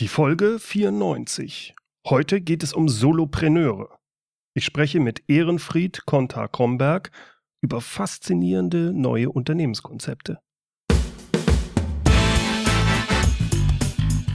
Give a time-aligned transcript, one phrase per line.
[0.00, 1.76] Die Folge 94.
[2.08, 3.96] Heute geht es um Solopreneure.
[4.52, 7.12] Ich spreche mit Ehrenfried Konter-Kromberg
[7.60, 10.40] über faszinierende neue Unternehmenskonzepte.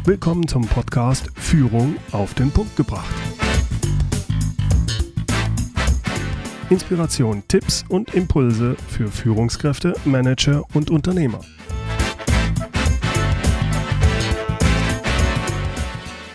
[0.06, 3.14] Willkommen zum Podcast Führung auf den Punkt gebracht.
[6.70, 11.42] Inspiration, Tipps und Impulse für Führungskräfte, Manager und Unternehmer.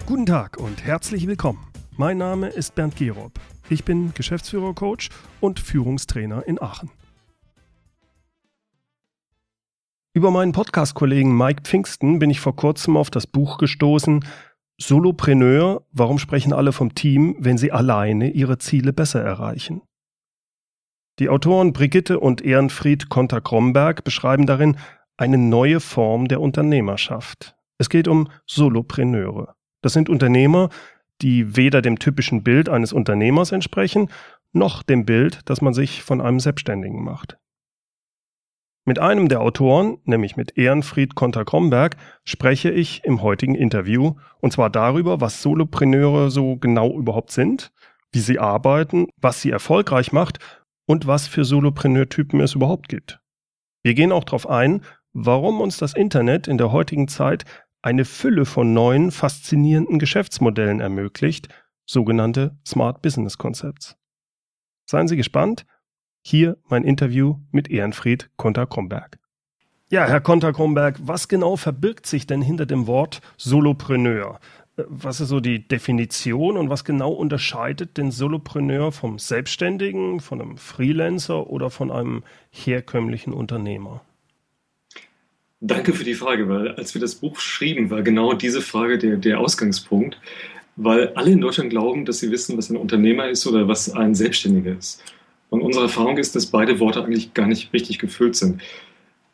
[0.06, 1.66] Guten Tag und herzlich willkommen.
[1.96, 3.40] Mein Name ist Bernd Gerob.
[3.70, 5.08] Ich bin Geschäftsführer-Coach
[5.40, 6.90] und Führungstrainer in Aachen.
[10.12, 14.26] Über meinen Podcast-Kollegen Mike Pfingsten bin ich vor kurzem auf das Buch gestoßen
[14.78, 19.80] Solopreneur, warum sprechen alle vom Team, wenn sie alleine ihre Ziele besser erreichen?
[21.18, 24.76] Die Autoren Brigitte und Ehrenfried Konter-Kromberg beschreiben darin
[25.16, 27.56] eine neue Form der Unternehmerschaft.
[27.78, 29.54] Es geht um Solopreneure.
[29.84, 30.70] Das sind Unternehmer,
[31.20, 34.08] die weder dem typischen Bild eines Unternehmers entsprechen,
[34.54, 37.36] noch dem Bild, das man sich von einem Selbstständigen macht.
[38.86, 44.70] Mit einem der Autoren, nämlich mit Ehrenfried Konter-Kromberg, spreche ich im heutigen Interview, und zwar
[44.70, 47.70] darüber, was Solopreneure so genau überhaupt sind,
[48.10, 50.38] wie sie arbeiten, was sie erfolgreich macht
[50.86, 53.20] und was für Solopreneur-Typen es überhaupt gibt.
[53.82, 54.80] Wir gehen auch darauf ein,
[55.12, 57.44] warum uns das Internet in der heutigen Zeit
[57.84, 61.48] eine Fülle von neuen, faszinierenden Geschäftsmodellen ermöglicht,
[61.84, 63.96] sogenannte Smart Business Concepts.
[64.86, 65.66] Seien Sie gespannt.
[66.22, 69.18] Hier mein Interview mit Ehrenfried Konter-Kromberg.
[69.90, 74.40] Ja, Herr Konter-Kromberg, was genau verbirgt sich denn hinter dem Wort Solopreneur?
[74.76, 80.56] Was ist so die Definition und was genau unterscheidet den Solopreneur vom Selbstständigen, von einem
[80.56, 84.00] Freelancer oder von einem herkömmlichen Unternehmer?
[85.60, 89.16] Danke für die Frage, weil als wir das Buch schrieben, war genau diese Frage der,
[89.16, 90.18] der Ausgangspunkt,
[90.76, 94.14] weil alle in Deutschland glauben, dass sie wissen, was ein Unternehmer ist oder was ein
[94.14, 95.02] Selbstständiger ist.
[95.50, 98.60] Und unsere Erfahrung ist, dass beide Worte eigentlich gar nicht richtig gefüllt sind.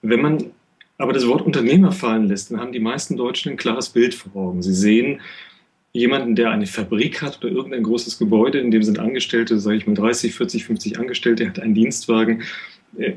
[0.03, 0.51] Wenn man
[0.99, 4.37] aber das Wort Unternehmer fallen lässt, dann haben die meisten Deutschen ein klares Bild vor
[4.37, 4.63] Augen.
[4.63, 5.21] Sie sehen
[5.93, 9.87] jemanden, der eine Fabrik hat oder irgendein großes Gebäude, in dem sind Angestellte, sage ich
[9.87, 12.43] mal 30, 40, 50 Angestellte, hat einen Dienstwagen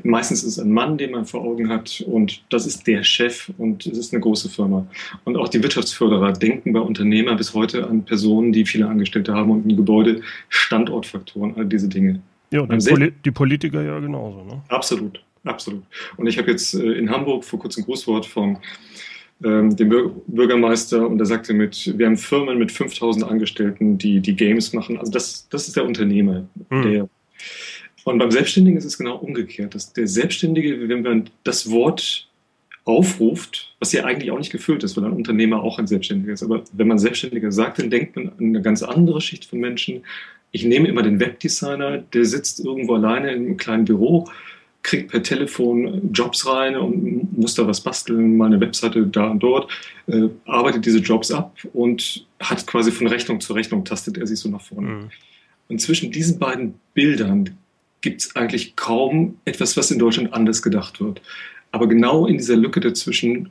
[0.02, 3.50] meistens ist es ein Mann, den man vor Augen hat und das ist der Chef
[3.58, 4.86] und es ist eine große Firma.
[5.24, 9.50] Und auch die Wirtschaftsförderer denken bei Unternehmer bis heute an Personen, die viele Angestellte haben
[9.50, 12.20] und ein Gebäude, Standortfaktoren, all diese Dinge.
[12.50, 14.44] Ja, und Poli die Politiker ja genauso.
[14.44, 14.62] Ne?
[14.68, 15.82] Absolut, absolut.
[16.16, 18.58] Und ich habe jetzt äh, in Hamburg vor kurzem ein Grußwort von
[19.42, 19.88] ähm, dem
[20.28, 24.98] Bürgermeister und er sagte mit, wir haben Firmen mit 5000 Angestellten, die die Games machen.
[24.98, 26.82] Also das, das ist der Unternehmer, hm.
[26.82, 27.08] der
[28.04, 29.74] und beim Selbstständigen ist es genau umgekehrt.
[29.74, 32.28] Dass der Selbstständige, wenn man das Wort
[32.84, 36.42] aufruft, was ja eigentlich auch nicht gefüllt ist, weil ein Unternehmer auch ein Selbstständiger ist.
[36.42, 40.02] Aber wenn man Selbstständiger sagt, dann denkt man an eine ganz andere Schicht von Menschen.
[40.52, 44.28] Ich nehme immer den Webdesigner, der sitzt irgendwo alleine in einem kleinen Büro,
[44.82, 49.72] kriegt per Telefon Jobs rein und muss da was basteln, meine Webseite da und dort,
[50.06, 54.38] äh, arbeitet diese Jobs ab und hat quasi von Rechnung zu Rechnung, tastet er sich
[54.38, 54.88] so nach vorne.
[54.88, 55.10] Mhm.
[55.68, 57.56] Und zwischen diesen beiden Bildern
[58.04, 61.22] gibt es eigentlich kaum etwas, was in Deutschland anders gedacht wird.
[61.72, 63.48] Aber genau in dieser Lücke dazwischen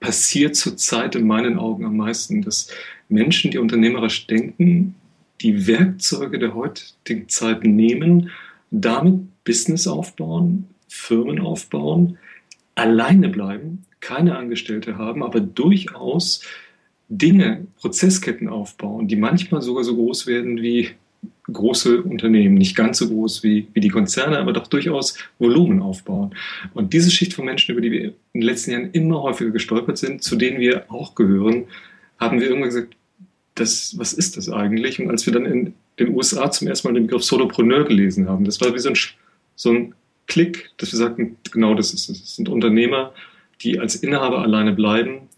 [0.00, 2.68] passiert zurzeit in meinen Augen am meisten, dass
[3.08, 4.94] Menschen, die unternehmerisch denken,
[5.40, 8.30] die Werkzeuge der heutigen Zeit nehmen,
[8.70, 12.16] damit Business aufbauen, Firmen aufbauen,
[12.76, 16.42] alleine bleiben, keine Angestellte haben, aber durchaus
[17.08, 20.90] Dinge, Prozessketten aufbauen, die manchmal sogar so groß werden wie
[21.52, 26.34] große Unternehmen, nicht ganz so groß wie, wie die Konzerne, aber doch durchaus Volumen aufbauen.
[26.72, 29.98] Und diese Schicht von Menschen, über die wir in den letzten Jahren immer häufiger gestolpert
[29.98, 31.64] sind, zu denen wir auch gehören,
[32.18, 32.96] haben wir irgendwann gesagt,
[33.54, 35.00] das, was ist das eigentlich?
[35.00, 38.44] Und als wir dann in den USA zum ersten Mal den Begriff Solopreneur gelesen haben,
[38.44, 38.96] das war wie so ein,
[39.54, 39.94] so ein
[40.26, 42.22] Klick, dass wir sagten, genau das ist es.
[42.22, 43.12] Es sind Unternehmer,
[43.60, 45.28] die als Inhaber alleine bleiben,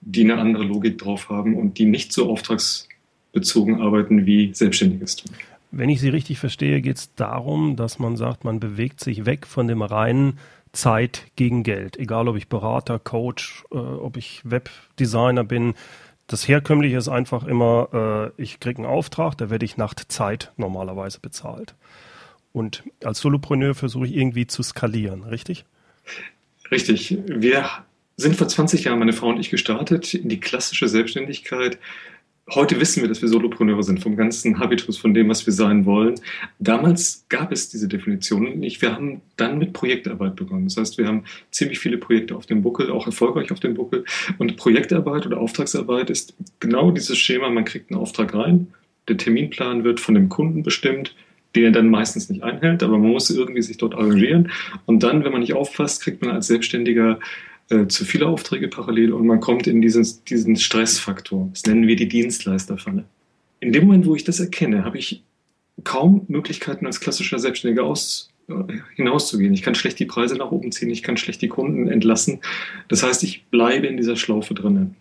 [0.00, 5.16] die eine andere Logik drauf haben und die nicht so auftragsbezogen arbeiten wie Selbstständiges.
[5.78, 9.46] Wenn ich Sie richtig verstehe, geht es darum, dass man sagt, man bewegt sich weg
[9.46, 10.38] von dem reinen
[10.72, 11.98] Zeit gegen Geld.
[11.98, 15.74] Egal, ob ich Berater, Coach, äh, ob ich Webdesigner bin.
[16.28, 20.52] Das Herkömmliche ist einfach immer, äh, ich kriege einen Auftrag, da werde ich nach Zeit
[20.56, 21.74] normalerweise bezahlt.
[22.52, 25.66] Und als Solopreneur versuche ich irgendwie zu skalieren, richtig?
[26.70, 27.18] Richtig.
[27.26, 27.68] Wir
[28.16, 31.78] sind vor 20 Jahren, meine Frau und ich, gestartet in die klassische Selbstständigkeit
[32.50, 35.84] heute wissen wir, dass wir Solopreneure sind, vom ganzen Habitus, von dem, was wir sein
[35.84, 36.14] wollen.
[36.58, 38.80] Damals gab es diese Definition nicht.
[38.82, 40.64] Wir haben dann mit Projektarbeit begonnen.
[40.64, 44.04] Das heißt, wir haben ziemlich viele Projekte auf dem Buckel, auch erfolgreich auf dem Buckel.
[44.38, 47.50] Und Projektarbeit oder Auftragsarbeit ist genau dieses Schema.
[47.50, 48.68] Man kriegt einen Auftrag rein,
[49.08, 51.14] der Terminplan wird von dem Kunden bestimmt,
[51.54, 54.50] den er dann meistens nicht einhält, aber man muss irgendwie sich dort arrangieren.
[54.84, 57.18] Und dann, wenn man nicht aufpasst, kriegt man als Selbstständiger
[57.68, 61.48] äh, zu viele Aufträge parallel und man kommt in diesen, diesen Stressfaktor.
[61.52, 63.04] Das nennen wir die Dienstleisterfalle.
[63.60, 65.22] In dem Moment, wo ich das erkenne, habe ich
[65.84, 68.54] kaum Möglichkeiten als klassischer Selbstständiger aus, äh,
[68.94, 69.52] hinauszugehen.
[69.52, 72.40] Ich kann schlecht die Preise nach oben ziehen, ich kann schlecht die Kunden entlassen.
[72.88, 74.94] Das heißt, ich bleibe in dieser Schlaufe drinnen.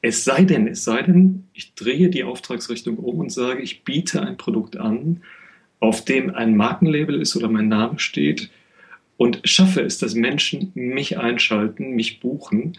[0.00, 4.22] Es sei denn, es sei denn, ich drehe die Auftragsrichtung um und sage, ich biete
[4.22, 5.22] ein Produkt an,
[5.80, 8.50] auf dem ein Markenlabel ist oder mein Name steht,
[9.16, 12.76] und schaffe es, dass Menschen mich einschalten, mich buchen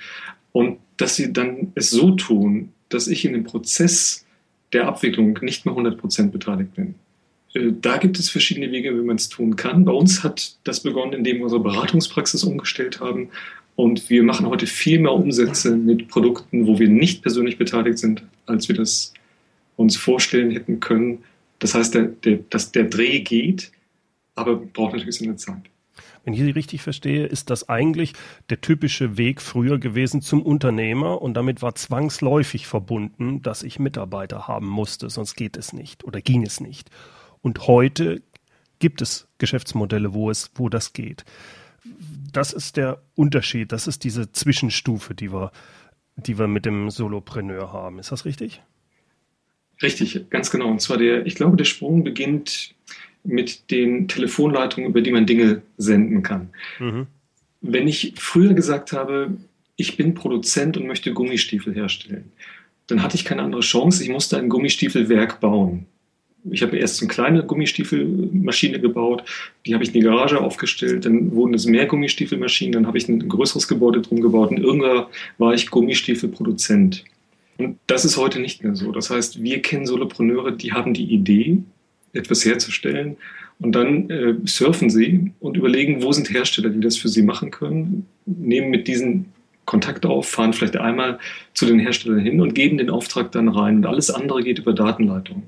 [0.52, 4.26] und dass sie dann es so tun, dass ich in dem Prozess
[4.74, 6.96] der Abwicklung nicht mehr 100% beteiligt bin.
[7.54, 9.86] Äh, da gibt es verschiedene Wege, wie man es tun kann.
[9.86, 13.30] Bei uns hat das begonnen, indem wir unsere Beratungspraxis umgestellt haben.
[13.76, 18.24] Und wir machen heute viel mehr Umsätze mit Produkten, wo wir nicht persönlich beteiligt sind,
[18.46, 19.14] als wir das
[19.76, 21.24] uns vorstellen hätten können.
[21.60, 23.72] Das heißt, der, der, dass der Dreh geht,
[24.36, 25.64] aber braucht natürlich seine Zeit
[26.26, 28.14] wenn ich Sie richtig verstehe, ist das eigentlich
[28.50, 34.48] der typische Weg früher gewesen zum Unternehmer und damit war zwangsläufig verbunden, dass ich Mitarbeiter
[34.48, 36.90] haben musste, sonst geht es nicht oder ging es nicht.
[37.42, 38.24] Und heute
[38.80, 41.26] gibt es Geschäftsmodelle, wo es, wo das geht.
[42.34, 45.52] Das ist der Unterschied, das ist diese Zwischenstufe, die wir,
[46.16, 48.00] die wir mit dem Solopreneur haben.
[48.00, 48.64] Ist das richtig?
[49.80, 50.70] Richtig, ganz genau.
[50.70, 52.74] Und zwar der, ich glaube, der Sprung beginnt
[53.26, 56.50] mit den Telefonleitungen, über die man Dinge senden kann.
[56.80, 57.08] Mhm.
[57.62, 59.32] Wenn ich früher gesagt habe,
[59.76, 62.32] ich bin Produzent und möchte Gummistiefel herstellen,
[62.88, 64.04] dann hatte ich keine andere Chance.
[64.04, 65.86] Ich musste ein Gummistiefelwerk bauen.
[66.52, 69.24] Ich habe erst eine kleine Gummistiefelmaschine gebaut,
[69.66, 73.10] die habe ich in die Garage aufgestellt, dann wurden es mehr Gummistiefelmaschinen, dann habe ich
[73.10, 75.08] ein größeres Gebäude drum gebaut und irgendwann
[75.40, 77.04] war ich Gummistiefelproduzent.
[77.58, 78.92] Und das ist heute nicht mehr so.
[78.92, 81.64] Das heißt, wir kennen Solopreneure, die haben die Idee,
[82.16, 83.18] etwas herzustellen.
[83.60, 87.52] Und dann äh, surfen sie und überlegen, wo sind Hersteller, die das für sie machen
[87.52, 89.26] können, nehmen mit diesen
[89.66, 91.20] Kontakt auf, fahren vielleicht einmal
[91.54, 93.78] zu den Herstellern hin und geben den Auftrag dann rein.
[93.78, 95.44] Und alles andere geht über Datenleitungen.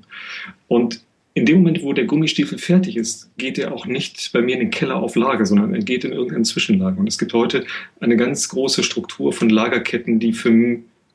[0.68, 1.02] Und
[1.34, 4.60] in dem Moment, wo der Gummistiefel fertig ist, geht er auch nicht bei mir in
[4.60, 6.98] den Keller auf Lager, sondern er geht in irgendein Zwischenlager.
[7.00, 7.64] Und es gibt heute
[8.00, 10.50] eine ganz große Struktur von Lagerketten, die für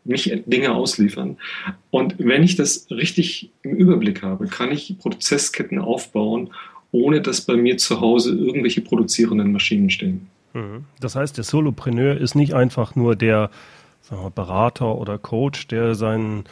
[0.05, 1.37] mich Dinge ausliefern.
[1.91, 6.51] Und wenn ich das richtig im Überblick habe, kann ich Prozessketten aufbauen,
[6.91, 10.29] ohne dass bei mir zu Hause irgendwelche produzierenden Maschinen stehen.
[10.53, 10.85] Mhm.
[11.01, 13.51] Das heißt, der Solopreneur ist nicht einfach nur der
[14.35, 16.45] Berater oder Coach, der seinen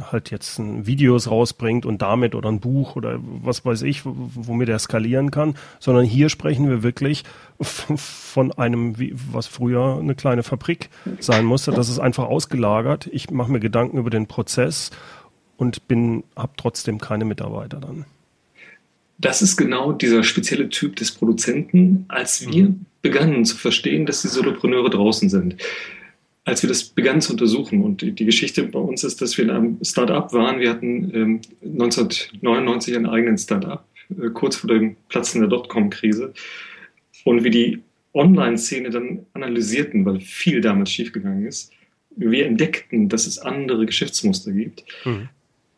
[0.00, 4.78] halt jetzt Videos rausbringt und damit oder ein Buch oder was weiß ich, womit er
[4.78, 7.22] skalieren kann, sondern hier sprechen wir wirklich
[7.60, 8.96] von einem,
[9.30, 11.70] was früher eine kleine Fabrik sein musste.
[11.70, 13.08] Das ist einfach ausgelagert.
[13.12, 14.90] Ich mache mir Gedanken über den Prozess
[15.56, 18.04] und bin, habe trotzdem keine Mitarbeiter dann.
[19.18, 22.86] Das ist genau dieser spezielle Typ des Produzenten, als wir mhm.
[23.00, 25.56] begannen zu verstehen, dass die Solopreneure draußen sind
[26.44, 27.82] als wir das begannen zu untersuchen.
[27.82, 30.60] Und die, die, Geschichte bei uns ist, dass wir in einem Start-up waren.
[30.60, 36.34] Wir hatten ähm, 1999 einen eigenen Start-up, äh, kurz vor dem Platzen der Dotcom-Krise.
[37.24, 37.82] Und wir die
[38.12, 41.72] Online-Szene dann analysierten, weil viel damals schiefgegangen ist,
[42.16, 44.84] wir entdeckten, dass es andere Geschäftsmuster gibt.
[45.04, 45.28] Mhm.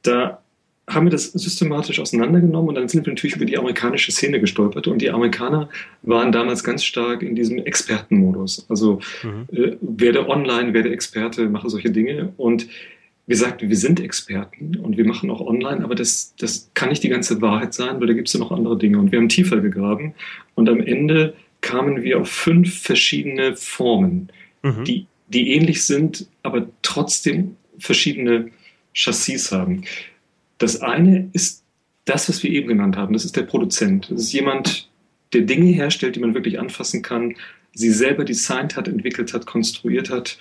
[0.02, 0.42] Da
[0.88, 4.87] haben wir das systematisch auseinandergenommen und dann sind wir natürlich über die amerikanische Szene gestolpert.
[4.87, 5.69] Und die Amerikaner
[6.02, 8.66] waren damals ganz stark in diesem Expertenmodus.
[8.69, 9.47] Also mhm.
[9.52, 12.33] äh, werde online, werde Experte, mache solche Dinge.
[12.37, 12.69] Und
[13.26, 17.02] wir sagten, wir sind Experten und wir machen auch online, aber das, das kann nicht
[17.02, 18.99] die ganze Wahrheit sein, weil da gibt es ja noch andere Dinge.
[18.99, 20.14] Und wir haben tiefer gegraben
[20.55, 24.28] und am Ende kamen wir auf fünf verschiedene Formen,
[24.62, 24.85] mhm.
[24.85, 28.52] die, die ähnlich sind, aber trotzdem verschiedene
[28.95, 29.83] Chassis haben.
[30.58, 31.64] Das eine ist
[32.04, 33.12] das, was wir eben genannt haben.
[33.12, 34.10] Das ist der Produzent.
[34.10, 34.88] Das ist jemand,
[35.32, 37.34] der Dinge herstellt, die man wirklich anfassen kann,
[37.75, 40.38] sie selber designt hat, entwickelt hat, konstruiert hat.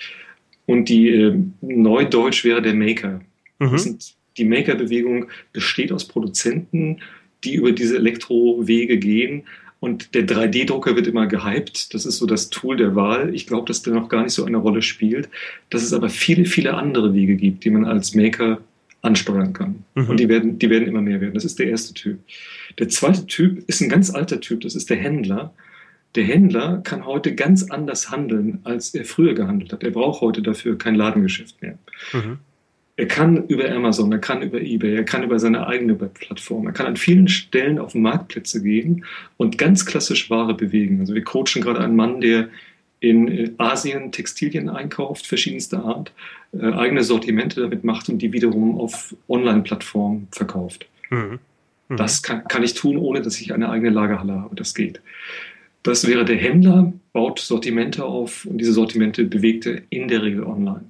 [0.66, 3.22] Und die äh, Neudeutsch wäre der Maker.
[3.60, 3.78] Mhm.
[3.78, 7.02] Sind, die Maker-Bewegung besteht aus Produzenten,
[7.44, 9.44] die über diese Elektrowege gehen.
[9.80, 11.94] Und der 3D-Drucker wird immer gehypt.
[11.94, 13.36] Das ist so das Tool der Wahl.
[13.36, 15.30] Ich glaube, dass der noch gar nicht so eine Rolle spielt.
[15.70, 18.60] Dass es aber viele, viele andere Wege gibt, die man als Maker
[19.06, 19.84] ansteuern kann.
[19.96, 20.10] Mhm.
[20.10, 21.34] Und die werden, die werden immer mehr werden.
[21.34, 22.20] Das ist der erste Typ.
[22.80, 25.54] Der zweite Typ ist ein ganz alter Typ, das ist der Händler.
[26.16, 29.84] Der Händler kann heute ganz anders handeln, als er früher gehandelt hat.
[29.84, 31.78] Er braucht heute dafür kein Ladengeschäft mehr.
[32.14, 32.40] Mhm.
[32.98, 36.72] Er kann über Amazon, er kann über eBay, er kann über seine eigene Webplattform, er
[36.72, 39.04] kann an vielen Stellen auf Marktplätze gehen
[39.36, 41.02] und ganz klassisch Ware bewegen.
[41.02, 42.48] Also wir coachen gerade einen Mann, der
[43.06, 46.12] in äh, Asien Textilien einkauft, verschiedenster Art,
[46.54, 50.88] äh, eigene Sortimente damit macht und die wiederum auf Online-Plattformen verkauft.
[51.10, 51.40] Mhm.
[51.88, 51.98] Mhm.
[51.98, 54.56] Das kann, kann ich tun, ohne dass ich eine eigene Lagerhalle habe.
[54.56, 55.02] Das geht.
[55.84, 60.44] Das wäre der Händler, baut Sortimente auf und diese Sortimente bewegt er in der Regel
[60.44, 60.86] online.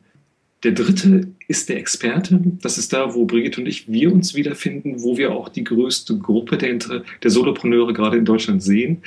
[0.64, 2.40] Der dritte ist der Experte.
[2.62, 6.18] Das ist da, wo Brigitte und ich, wir uns wiederfinden, wo wir auch die größte
[6.18, 6.80] Gruppe der,
[7.22, 9.04] der Solopreneure gerade in Deutschland sehen,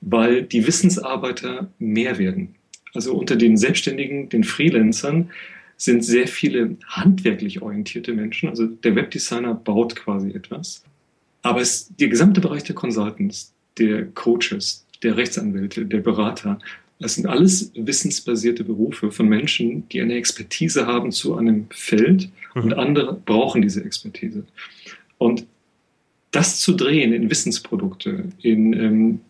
[0.00, 2.54] weil die Wissensarbeiter mehr werden.
[2.94, 5.30] Also unter den Selbstständigen, den Freelancern
[5.76, 8.48] sind sehr viele handwerklich orientierte Menschen.
[8.48, 10.82] Also der Webdesigner baut quasi etwas.
[11.42, 16.58] Aber es, der gesamte Bereich der Consultants, der Coaches, der Rechtsanwälte, der Berater,
[16.98, 22.62] das sind alles wissensbasierte Berufe von Menschen, die eine Expertise haben zu einem Feld mhm.
[22.62, 24.44] und andere brauchen diese Expertise.
[25.16, 25.46] Und
[26.30, 29.20] das zu drehen in Wissensprodukte, in ähm,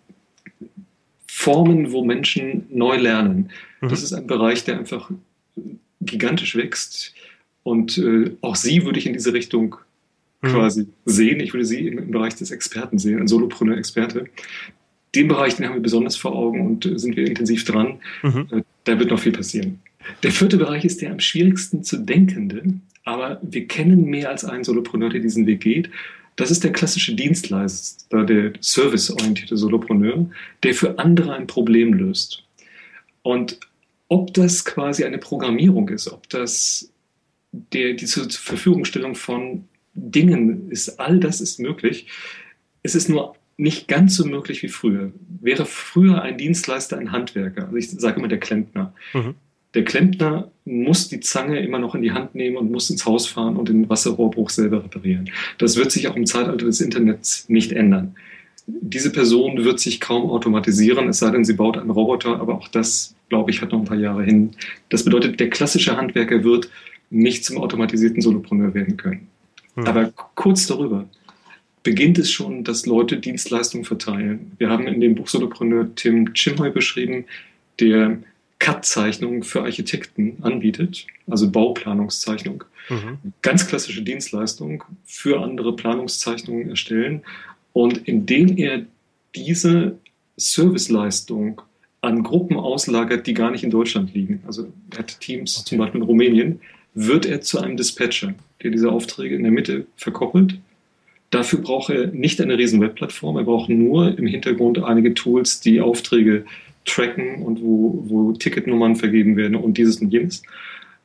[1.40, 3.48] Formen, wo Menschen neu lernen,
[3.80, 3.88] mhm.
[3.88, 5.10] das ist ein Bereich, der einfach
[6.02, 7.14] gigantisch wächst.
[7.62, 9.76] Und äh, auch sie würde ich in diese Richtung
[10.42, 10.48] mhm.
[10.48, 11.40] quasi sehen.
[11.40, 14.26] Ich würde sie im, im Bereich des Experten sehen, ein Solopreneur-Experte,
[15.14, 18.00] den Bereich, den haben wir besonders vor Augen und äh, sind wir intensiv dran.
[18.22, 18.46] Mhm.
[18.50, 19.80] Äh, da wird noch viel passieren.
[20.22, 22.64] Der vierte Bereich ist der am schwierigsten zu denkende,
[23.04, 25.88] aber wir kennen mehr als einen Solopreneur, der diesen Weg geht.
[26.40, 30.30] Das ist der klassische Dienstleister, der serviceorientierte Solopreneur,
[30.62, 32.44] der für andere ein Problem löst.
[33.20, 33.60] Und
[34.08, 36.90] ob das quasi eine Programmierung ist, ob das
[37.52, 42.06] der, die zur Verfügungstellung von Dingen ist, all das ist möglich.
[42.82, 45.12] Es ist nur nicht ganz so möglich wie früher.
[45.42, 48.94] Wäre früher ein Dienstleister ein Handwerker, also ich sage immer der Klempner.
[49.12, 49.34] Mhm.
[49.74, 53.26] Der Klempner muss die Zange immer noch in die Hand nehmen und muss ins Haus
[53.26, 55.30] fahren und den Wasserrohrbruch selber reparieren.
[55.58, 58.14] Das wird sich auch im Zeitalter des Internets nicht ändern.
[58.66, 62.68] Diese Person wird sich kaum automatisieren, es sei denn, sie baut einen Roboter, aber auch
[62.68, 64.50] das, glaube ich, hat noch ein paar Jahre hin.
[64.90, 66.70] Das bedeutet, der klassische Handwerker wird
[67.10, 69.28] nicht zum automatisierten Solopreneur werden können.
[69.74, 69.86] Mhm.
[69.86, 71.08] Aber kurz darüber,
[71.82, 74.52] beginnt es schon, dass Leute Dienstleistungen verteilen.
[74.58, 77.24] Wir haben in dem Buch Solopreneur Tim Chimhoy beschrieben,
[77.80, 78.18] der
[78.60, 82.62] CAD-Zeichnungen für Architekten anbietet, also Bauplanungszeichnung.
[82.88, 83.18] Mhm.
[83.42, 87.22] Ganz klassische Dienstleistung für andere Planungszeichnungen erstellen.
[87.72, 88.86] Und indem er
[89.34, 89.98] diese
[90.36, 91.62] Serviceleistung
[92.00, 95.68] an Gruppen auslagert, die gar nicht in Deutschland liegen, also er hat Teams okay.
[95.68, 96.60] zum Beispiel in Rumänien,
[96.94, 100.58] wird er zu einem Dispatcher, der diese Aufträge in der Mitte verkoppelt
[101.30, 105.80] Dafür braucht er nicht eine riesen Webplattform, er braucht nur im Hintergrund einige Tools, die
[105.80, 106.44] Aufträge
[106.84, 110.42] tracken und wo, wo Ticketnummern vergeben werden und dieses und jenes.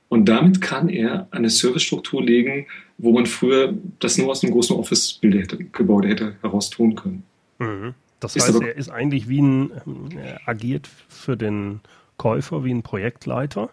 [0.08, 2.68] Und damit kann er eine Servicestruktur legen,
[2.98, 7.24] wo man früher das nur aus einem großen Office-Gebäude hätte heraus tun können.
[7.60, 7.94] Mhm.
[8.20, 9.72] Das heißt, er ist eigentlich wie ein,
[10.18, 11.82] er agiert für den
[12.18, 13.70] Käufer wie ein Projektleiter,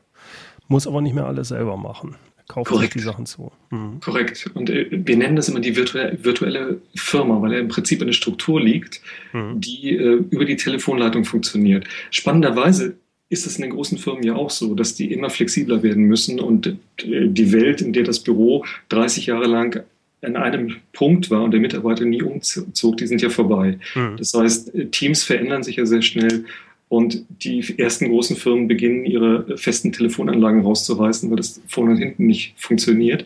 [0.69, 2.17] muss aber nicht mehr alles selber machen
[2.53, 2.95] kauft Korrekt.
[2.95, 3.51] die Sachen zu.
[3.71, 4.01] Mhm.
[4.01, 4.51] Korrekt.
[4.55, 8.13] Und äh, wir nennen das immer die virtuelle, virtuelle Firma, weil er im Prinzip eine
[8.13, 9.01] Struktur liegt,
[9.33, 9.61] mhm.
[9.61, 11.87] die äh, über die Telefonleitung funktioniert.
[12.11, 12.97] Spannenderweise
[13.31, 16.41] ist es in den großen Firmen ja auch so, dass die immer flexibler werden müssen
[16.41, 19.83] und äh, die Welt, in der das Büro 30 Jahre lang
[20.21, 23.79] an einem Punkt war und der Mitarbeiter nie umzog, die sind ja vorbei.
[23.95, 24.17] Mhm.
[24.19, 26.45] Das heißt, äh, Teams verändern sich ja sehr schnell
[26.93, 32.27] und die ersten großen Firmen beginnen, ihre festen Telefonanlagen rauszureißen, weil das vorne und hinten
[32.27, 33.25] nicht funktioniert.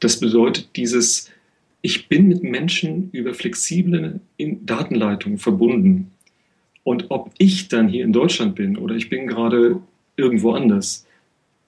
[0.00, 1.30] Das bedeutet, dieses,
[1.82, 6.10] ich bin mit Menschen über flexible Datenleitungen verbunden.
[6.82, 9.80] Und ob ich dann hier in Deutschland bin oder ich bin gerade
[10.16, 11.06] irgendwo anders,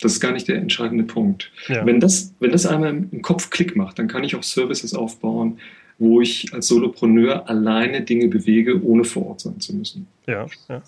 [0.00, 1.52] das ist gar nicht der entscheidende Punkt.
[1.68, 1.87] Ja.
[1.87, 5.59] Wenn, das, wenn das einmal im Kopf Klick macht, dann kann ich auch Services aufbauen,
[6.00, 10.09] wo ich als Solopreneur alleine Dinge bewege, ohne vor Ort sein zu müssen.
[10.26, 10.83] Ja, ja.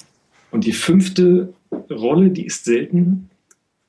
[0.51, 1.53] Und die fünfte
[1.91, 3.31] Rolle, die ist selten,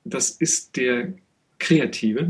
[0.04, 1.14] das ist der
[1.60, 2.28] Kreative.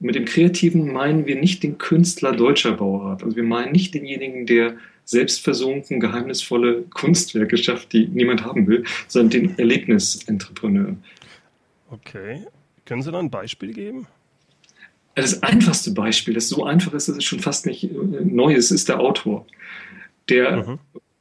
[0.00, 3.24] mit dem Kreativen meinen wir nicht den Künstler deutscher Bauart.
[3.24, 9.30] Also wir meinen nicht denjenigen, der selbstversunken, geheimnisvolle Kunstwerke schafft, die niemand haben will, sondern
[9.30, 10.96] den Erlebnisentrepreneur.
[11.90, 12.44] Okay.
[12.84, 14.06] Können Sie da ein Beispiel geben?
[15.14, 18.70] Das einfachste Beispiel, das so einfach ist, dass es schon fast nicht äh, neu ist,
[18.70, 19.46] ist der Autor.
[20.28, 20.78] Der mhm.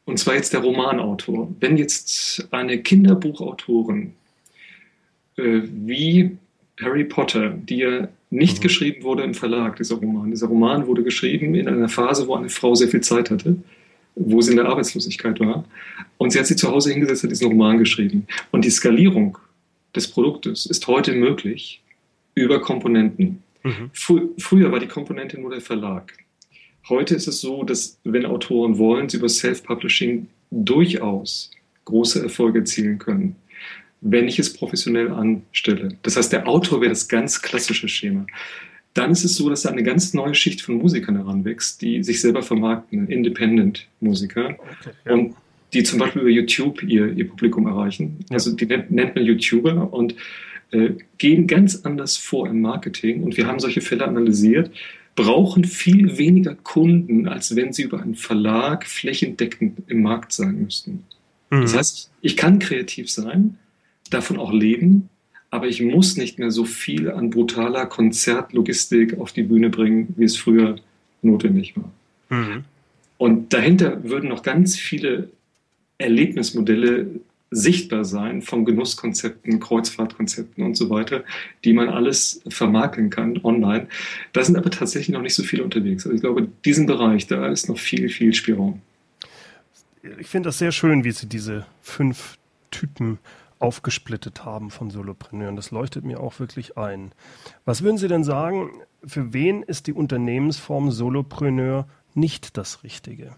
[0.07, 1.53] Und zwar jetzt der Romanautor.
[1.59, 4.13] Wenn jetzt eine Kinderbuchautorin
[5.35, 6.37] äh, wie
[6.81, 8.61] Harry Potter, die ja nicht mhm.
[8.61, 10.31] geschrieben wurde im Verlag, dieser Roman.
[10.31, 13.57] Dieser Roman wurde geschrieben in einer Phase, wo eine Frau sehr viel Zeit hatte,
[14.15, 15.65] wo sie in der Arbeitslosigkeit war.
[16.17, 18.27] Und sie hat sich zu Hause hingesetzt und diesen Roman geschrieben.
[18.51, 19.37] Und die Skalierung
[19.93, 21.81] des Produktes ist heute möglich
[22.33, 23.43] über Komponenten.
[23.63, 23.89] Mhm.
[23.91, 26.13] Fr früher war die Komponente nur der Verlag.
[26.89, 31.51] Heute ist es so, dass wenn Autoren wollen, sie über Self-Publishing durchaus
[31.85, 33.35] große Erfolge erzielen können,
[34.01, 35.97] wenn ich es professionell anstelle.
[36.03, 38.25] Das heißt, der Autor wäre das ganz klassische Schema.
[38.93, 42.21] Dann ist es so, dass da eine ganz neue Schicht von Musikern heranwächst, die sich
[42.21, 44.57] selber vermarkten, Independent-Musiker.
[44.57, 45.13] Okay, ja.
[45.13, 45.35] Und
[45.73, 48.19] die zum Beispiel über YouTube ihr, ihr Publikum erreichen.
[48.29, 48.35] Ja.
[48.35, 50.15] Also die nennt, nennt man YouTuber und
[50.71, 53.23] äh, gehen ganz anders vor im Marketing.
[53.23, 54.71] Und wir haben solche Fälle analysiert,
[55.17, 61.03] brauchen viel weniger Kunden, als wenn sie über einen Verlag flächendeckend im Markt sein müssten.
[61.49, 61.61] Mhm.
[61.61, 63.57] Das heißt, ich kann kreativ sein,
[64.11, 65.09] davon auch leben,
[65.49, 70.25] aber ich muss nicht mehr so viel an brutaler Konzertlogistik auf die Bühne bringen, wie
[70.25, 70.75] es früher
[71.23, 71.91] notwendig war.
[72.29, 72.65] Mhm.
[73.17, 75.29] Und dahinter würden noch ganz viele
[75.97, 77.07] Erlebnismodelle
[77.49, 81.23] sichtbar sein von Genusskonzepten, Kreuzfahrtkonzepten und so weiter,
[81.63, 83.87] die man alles vermarkten kann online.
[84.33, 86.05] Da sind aber tatsächlich noch nicht so viele unterwegs.
[86.05, 88.81] Also ich glaube, diesen Bereich, da ist noch viel, viel Spielraum.
[90.19, 92.37] Ich finde das sehr schön, wie Sie diese fünf
[92.71, 93.19] Typen
[93.59, 95.55] aufgesplittet haben von Solopreneuren.
[95.55, 97.11] Das leuchtet mir auch wirklich ein.
[97.65, 98.69] Was würden Sie denn sagen,
[99.03, 103.35] für wen ist die Unternehmensform Solopreneur nicht das Richtige?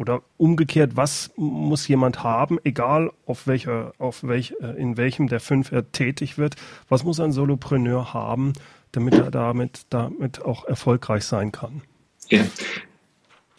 [0.00, 5.40] Oder umgekehrt, was muss jemand haben, egal auf welcher, auf welch, äh, in welchem der
[5.40, 6.56] fünf er tätig wird,
[6.88, 8.54] was muss ein Solopreneur haben,
[8.92, 11.82] damit er damit, damit auch erfolgreich sein kann?
[12.30, 12.46] Ja.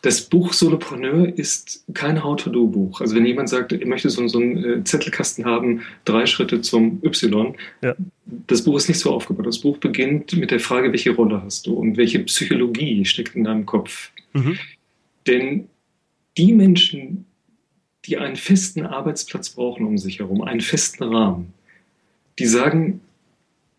[0.02, 3.02] Das Buch Solopreneur ist kein How-to-Do-Buch.
[3.02, 7.04] Also wenn jemand sagt, er möchte so, so einen äh, Zettelkasten haben, drei Schritte zum
[7.04, 7.94] Y, ja.
[8.48, 9.46] das Buch ist nicht so aufgebaut.
[9.46, 13.44] Das Buch beginnt mit der Frage, welche Rolle hast du und welche Psychologie steckt in
[13.44, 14.10] deinem Kopf.
[14.34, 14.58] Mhm.
[15.28, 15.68] Denn
[16.42, 17.26] die Menschen,
[18.06, 21.54] die einen festen Arbeitsplatz brauchen um sich herum, einen festen Rahmen,
[22.40, 23.02] die sagen,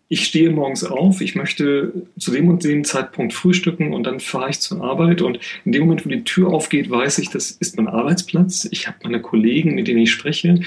[0.09, 4.51] ich stehe morgens auf, ich möchte zu dem und dem Zeitpunkt frühstücken und dann fahre
[4.51, 7.77] ich zur Arbeit und in dem Moment, wo die Tür aufgeht, weiß ich, das ist
[7.77, 10.61] mein Arbeitsplatz, ich habe meine Kollegen, mit denen ich spreche,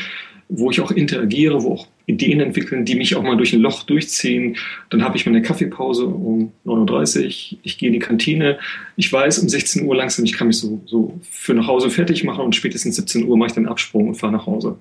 [0.50, 3.84] wo ich auch interagiere, wo auch Ideen entwickeln, die mich auch mal durch ein Loch
[3.84, 4.58] durchziehen.
[4.90, 8.60] Dann habe ich meine Kaffeepause um 9.30 Uhr, ich gehe in die Kantine.
[8.96, 12.24] Ich weiß um 16 Uhr langsam, ich kann mich so, so für nach Hause fertig
[12.24, 14.78] machen und spätestens 17 Uhr mache ich dann Absprung und fahre nach Hause.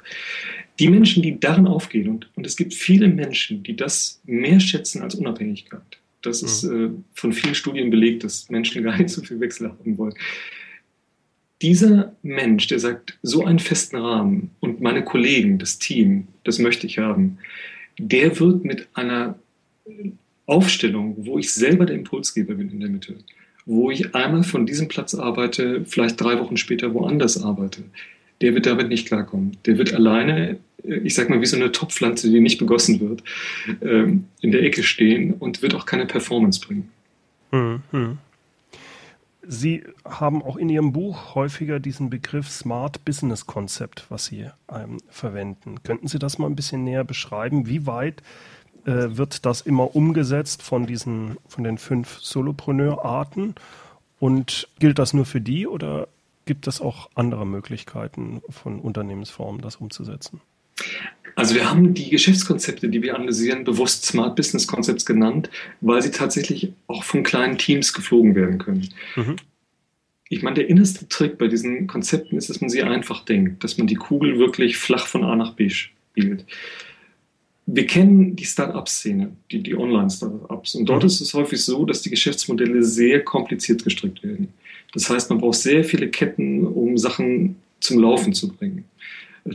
[0.79, 5.03] Die Menschen, die darin aufgehen, und, und es gibt viele Menschen, die das mehr schätzen
[5.03, 5.83] als Unabhängigkeit.
[6.21, 6.85] Das ist mhm.
[6.85, 10.15] äh, von vielen Studien belegt, dass Menschen gar nicht so viel Wechsel haben wollen
[11.65, 16.87] dieser Mensch, der sagt, so einen festen Rahmen und meine Kollegen, das Team, das möchte
[16.87, 17.39] ich haben,
[17.99, 19.39] der wird mit einer
[20.45, 23.17] Aufstellung, wo ich selber der Impulsgeber bin in der Mitte,
[23.65, 27.83] wo ich einmal von diesem Platz arbeite, vielleicht drei Wochen später woanders arbeite,
[28.43, 29.57] der wird damit nicht klarkommen.
[29.65, 33.23] Der wird alleine, ich sag mal, wie so eine Topfpflanze, die nicht begossen wird,
[33.81, 36.91] ähm, in der Ecke stehen und wird auch keine Performance bringen.
[37.53, 38.19] Mhm.
[39.47, 44.99] Sie haben auch in Ihrem Buch häufiger diesen Begriff Smart Business Konzept, was Sie ähm,
[45.09, 45.83] verwenden.
[45.83, 47.67] Könnten Sie das mal ein bisschen näher beschreiben?
[47.67, 48.23] Wie weit
[48.85, 53.55] äh, wird das immer umgesetzt von diesen, von den fünf Solopreneur-Arten?
[54.19, 56.09] Und gilt das nur für die oder
[56.47, 60.41] gibt es auch andere Möglichkeiten von Unternehmensformen, das umzusetzen?
[61.37, 66.11] Also wir haben die Geschäftskonzepte, die wir analysieren, bewusst Smart Business Concepts genannt, weil sie
[66.11, 68.89] tatsächlich auch von kleinen Teams geflogen werden können.
[69.17, 69.37] Mhm.
[70.29, 73.79] Ich meine, der innerste Trick bei diesen Konzepten ist, dass man sie einfach denkt, dass
[73.79, 76.45] man die Kugel wirklich flach von A nach B spielt.
[77.67, 80.75] Wir kennen die Start-up-Szene, die, die Online-Start-ups.
[80.77, 81.07] Und dort mhm.
[81.07, 84.49] ist es häufig so, dass die Geschäftsmodelle sehr kompliziert gestrickt werden.
[84.93, 88.85] Das heißt, man braucht sehr viele Ketten, um Sachen zum Laufen zu bringen.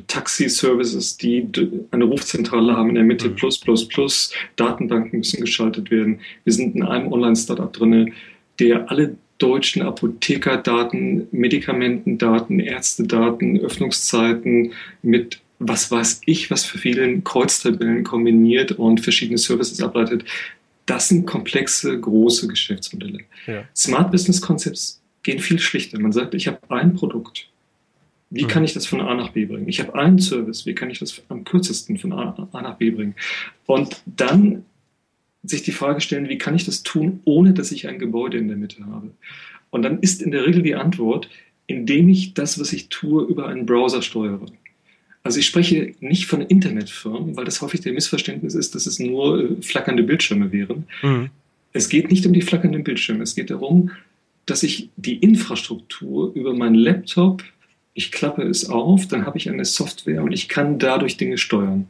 [0.08, 1.47] Taxi-Services, die
[1.91, 3.36] eine Rufzentrale haben in der Mitte, mhm.
[3.36, 4.32] plus, plus, plus.
[4.56, 6.19] Datenbanken müssen geschaltet werden.
[6.43, 8.13] Wir sind in einem Online-Startup drin,
[8.60, 18.06] der alle deutschen Apothekerdaten, Medikamentendaten, Ärztedaten, Öffnungszeiten mit was weiß ich, was für vielen Kreuztabellen
[18.06, 20.23] kombiniert und verschiedene Services ableitet.
[20.86, 23.19] Das sind komplexe, große Geschäftsmodelle.
[23.45, 23.65] Ja.
[23.75, 25.99] Smart Business Concepts gehen viel schlichter.
[25.99, 27.49] Man sagt, ich habe ein Produkt
[28.29, 29.67] wie kann ich das von A nach B bringen?
[29.67, 32.91] Ich habe einen Service, wie kann ich das am kürzesten von A, A nach B
[32.91, 33.15] bringen?
[33.65, 34.65] Und dann
[35.43, 38.47] sich die Frage stellen, wie kann ich das tun, ohne dass ich ein Gebäude in
[38.47, 39.11] der Mitte habe?
[39.71, 41.29] Und dann ist in der Regel die Antwort,
[41.65, 44.45] indem ich das, was ich tue, über einen Browser steuere.
[45.23, 49.43] Also ich spreche nicht von Internetfirmen, weil das häufig der Missverständnis ist, dass es nur
[49.43, 50.85] äh, flackernde Bildschirme wären.
[51.03, 51.29] Mhm.
[51.73, 53.23] Es geht nicht um die flackernden Bildschirme.
[53.23, 53.91] Es geht darum,
[54.45, 57.43] dass ich die Infrastruktur über meinen Laptop,
[57.93, 61.88] ich klappe es auf, dann habe ich eine Software und ich kann dadurch Dinge steuern.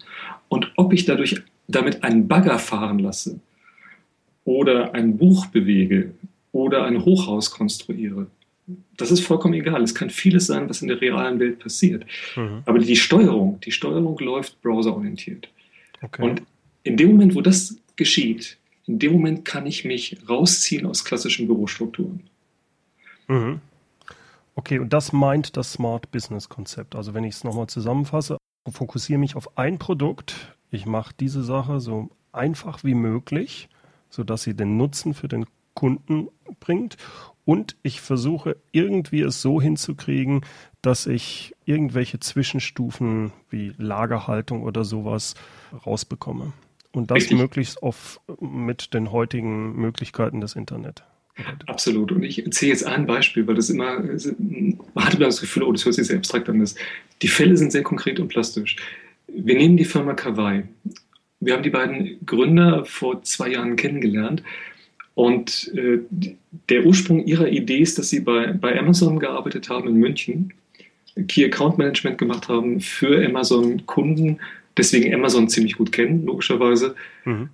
[0.48, 3.40] Und ob ich dadurch damit einen Bagger fahren lasse
[4.44, 6.12] oder ein Buch bewege
[6.52, 8.28] oder ein Hochhaus konstruiere.
[8.98, 9.82] Das ist vollkommen egal.
[9.84, 12.06] Es kann vieles sein, was in der realen Welt passiert.
[12.36, 12.64] Mhm.
[12.66, 15.50] Aber die Steuerung, die Steuerung läuft browserorientiert.
[16.02, 16.24] Okay.
[16.24, 16.42] Und
[16.84, 18.58] in dem Moment, wo das geschieht,
[18.88, 22.22] in dem Moment kann ich mich rausziehen aus klassischen Bürostrukturen.
[23.28, 23.62] Mhm.
[24.60, 26.94] Okay, und das meint das Smart Business Konzept.
[26.94, 28.36] Also wenn ich es nochmal zusammenfasse,
[28.70, 30.54] fokussiere mich auf ein Produkt.
[30.70, 33.70] Ich mache diese Sache so einfach wie möglich,
[34.10, 35.46] sodass sie den Nutzen für den
[35.76, 36.28] Kunden
[36.60, 36.98] bringt.
[37.46, 40.42] Und ich versuche irgendwie es so hinzukriegen,
[40.82, 45.36] dass ich irgendwelche Zwischenstufen wie Lagerhaltung oder sowas
[45.86, 46.52] rausbekomme.
[46.92, 47.38] Und das Richtig.
[47.38, 51.06] möglichst oft mit den heutigen Möglichkeiten des Internet.
[51.66, 52.12] Absolut.
[52.12, 55.86] Und ich erzähle jetzt ein Beispiel, weil das immer, man hatte das Gefühl, oh, das
[55.86, 56.68] hört sich sehr abstrakt an.
[57.22, 58.76] Die Fälle sind sehr konkret und plastisch.
[59.28, 60.64] Wir nehmen die Firma Kawaii.
[61.40, 64.44] Wir haben die beiden Gründer vor zwei Jahren kennengelernt.
[65.16, 66.00] Und äh,
[66.70, 70.54] der Ursprung ihrer Idee ist, dass sie bei, bei Amazon gearbeitet haben in München,
[71.28, 74.40] Key Account Management gemacht haben für Amazon-Kunden
[74.80, 77.50] deswegen Amazon ziemlich gut kennen, logischerweise, mhm.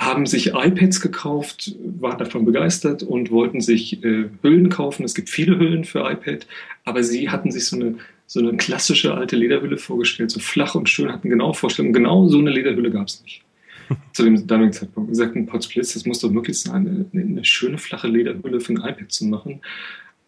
[0.00, 5.04] Haben sich iPads gekauft, waren davon begeistert und wollten sich äh, Hüllen kaufen.
[5.04, 6.46] Es gibt viele Hüllen für iPad,
[6.86, 10.88] aber sie hatten sich so eine, so eine klassische alte Lederhülle vorgestellt, so flach und
[10.88, 11.92] schön, hatten genau Vorstellungen.
[11.92, 13.42] Genau so eine Lederhülle gab es nicht.
[14.14, 15.10] Zu dem damaligen Zeitpunkt.
[15.10, 18.78] Sie sagten, Potsblitz, das muss doch möglich sein, eine, eine schöne flache Lederhülle für ein
[18.78, 19.60] iPad zu machen.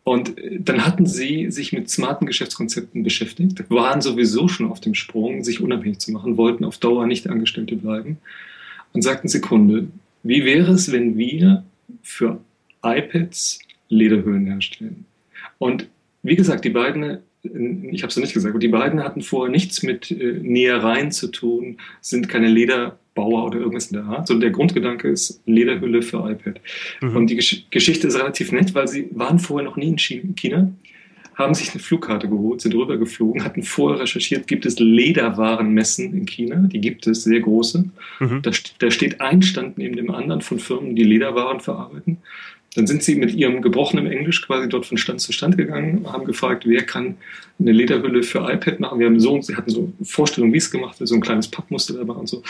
[0.05, 5.45] Und dann hatten sie sich mit smarten Geschäftskonzepten beschäftigt, waren sowieso schon auf dem Sprung,
[5.45, 8.19] sich unabhängig zu machen, wollten auf Dauer nicht Angestellte bleiben
[8.93, 9.89] und sagten, Sekunde,
[10.23, 11.65] wie wäre es, wenn wir
[12.03, 12.41] für
[12.85, 15.05] iPads Lederhüllen herstellen?
[15.59, 15.89] Und
[16.23, 19.83] wie gesagt, die beiden, ich habe es ja nicht gesagt, die beiden hatten vorher nichts
[19.83, 24.43] mit äh, Nähereien zu tun, sind keine Leder Bauer oder irgendwas in der Art, sondern
[24.43, 26.61] der Grundgedanke ist Lederhülle für iPad.
[27.01, 27.17] Mhm.
[27.17, 30.73] Und die Gesch Geschichte ist relativ nett, weil sie waren vorher noch nie in China,
[31.35, 36.57] haben sich eine Flugkarte geholt, sind rübergeflogen, hatten vorher recherchiert, gibt es Lederwarenmessen in China,
[36.57, 37.85] die gibt es, sehr große.
[38.21, 38.43] Mhm.
[38.43, 42.19] Da, da steht ein Stand neben dem anderen von Firmen, die Lederwaren verarbeiten.
[42.75, 46.25] Dann sind sie mit ihrem gebrochenen Englisch quasi dort von Stand zu Stand gegangen, haben
[46.25, 47.17] gefragt, wer kann
[47.59, 48.99] eine Lederhülle für iPad machen.
[48.99, 51.95] Wir haben so, sie hatten so Vorstellungen, wie es gemacht wird, so ein kleines Pappmuster
[51.95, 52.43] dabei und so.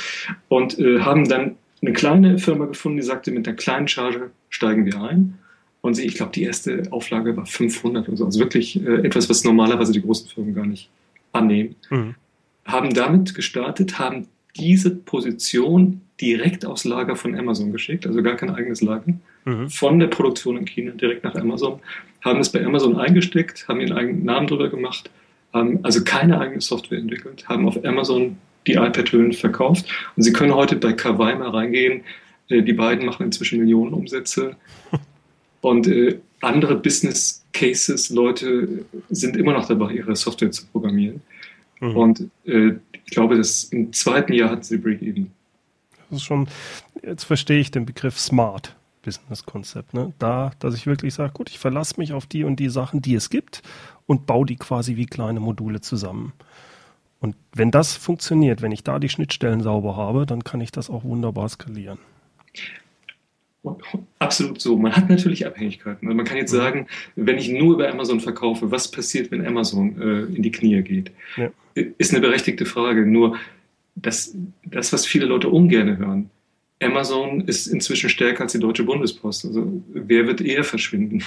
[0.49, 4.87] Und äh, haben dann eine kleine Firma gefunden, die sagte, mit einer kleinen Charge steigen
[4.87, 5.38] wir ein.
[5.83, 8.25] Und sie, ich glaube, die erste Auflage war 500 oder so.
[8.25, 10.88] Also wirklich äh, etwas, was normalerweise die großen Firmen gar nicht
[11.33, 11.75] annehmen.
[11.90, 12.14] Mhm.
[12.64, 18.51] Haben damit gestartet, haben diese Position direkt aufs Lager von Amazon geschickt, also gar kein
[18.51, 19.12] eigenes Lager,
[19.45, 19.68] mhm.
[19.68, 21.81] von der Produktion in China direkt nach Amazon,
[22.25, 25.11] haben es bei Amazon eingesteckt, haben ihren eigenen Namen drüber gemacht,
[25.53, 28.37] haben also keine eigene Software entwickelt, haben auf Amazon
[28.68, 32.03] die iPad-Hüllen verkauft und Sie können heute bei Kawaii mal reingehen.
[32.49, 34.55] Äh, die beiden machen inzwischen Millionen Umsätze
[35.62, 41.22] und äh, andere Business Cases, Leute sind immer noch dabei, ihre Software zu programmieren.
[41.81, 41.96] Mhm.
[41.96, 45.31] Und äh, ich glaube, dass im zweiten Jahr hat sie Break-Even.
[46.11, 46.48] Das ist schon,
[47.03, 49.94] jetzt verstehe ich den Begriff Smart Business Konzept.
[49.94, 50.12] Ne?
[50.18, 53.14] Da, dass ich wirklich sage, gut, ich verlasse mich auf die und die Sachen, die
[53.14, 53.62] es gibt
[54.07, 56.33] und baue die quasi wie kleine Module zusammen.
[57.20, 60.90] Und wenn das funktioniert, wenn ich da die Schnittstellen sauber habe, dann kann ich das
[60.90, 61.98] auch wunderbar skalieren.
[64.18, 64.77] Absolut so.
[64.77, 66.09] Man hat natürlich Abhängigkeiten.
[66.09, 66.57] Also man kann jetzt mhm.
[66.57, 70.83] sagen, wenn ich nur über Amazon verkaufe, was passiert, wenn Amazon äh, in die Knie
[70.83, 71.12] geht?
[71.37, 71.51] Ja.
[71.75, 73.07] Ist eine berechtigte Frage.
[73.07, 73.38] Nur
[73.94, 76.31] das, das, was viele Leute ungern hören,
[76.81, 79.44] Amazon ist inzwischen stärker als die Deutsche Bundespost.
[79.44, 81.22] Also wer wird eher verschwinden?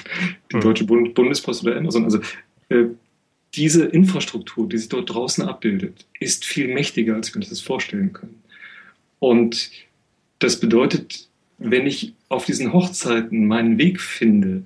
[0.52, 0.62] Die mhm.
[0.62, 2.04] Deutsche Bundespost oder Amazon?
[2.04, 2.20] Also
[2.68, 2.86] äh,
[3.54, 8.12] diese Infrastruktur, die sich dort draußen abbildet, ist viel mächtiger, als wir uns das vorstellen
[8.12, 8.44] können.
[9.20, 9.72] Und
[10.40, 14.64] das bedeutet, wenn ich auf diesen Hochzeiten meinen Weg finde,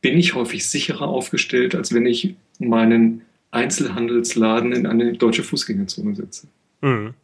[0.00, 6.48] bin ich häufig sicherer aufgestellt, als wenn ich meinen Einzelhandelsladen in eine deutsche Fußgängerzone setze.
[6.80, 7.14] Mhm.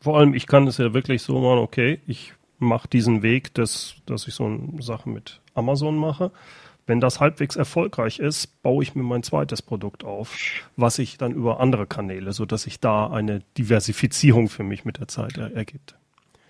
[0.00, 3.96] Vor allem, ich kann es ja wirklich so machen, okay, ich mache diesen Weg, dass,
[4.06, 6.32] dass ich so eine Sache mit Amazon mache.
[6.86, 10.36] Wenn das halbwegs erfolgreich ist, baue ich mir mein zweites Produkt auf,
[10.76, 15.08] was sich dann über andere Kanäle, sodass sich da eine Diversifizierung für mich mit der
[15.08, 15.96] Zeit er ergibt.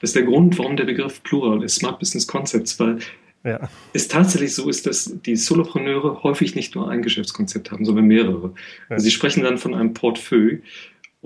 [0.00, 2.98] Das ist der Grund, warum der Begriff Plural ist, Smart Business Concepts, weil
[3.44, 3.68] ja.
[3.92, 8.52] es tatsächlich so ist, dass die Solopreneure häufig nicht nur ein Geschäftskonzept haben, sondern mehrere.
[8.90, 8.98] Ja.
[8.98, 10.58] Sie sprechen dann von einem Portfolio